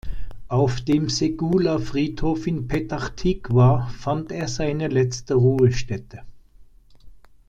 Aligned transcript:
Auf 0.47 0.81
dem 0.81 1.09
Segula-Friedhof 1.09 2.47
in 2.47 2.67
Petach 2.67 3.09
Tikwa 3.15 3.85
fand 3.99 4.31
er 4.31 4.47
seine 4.47 4.87
letzte 4.87 5.35
Ruhestätte. 5.35 6.23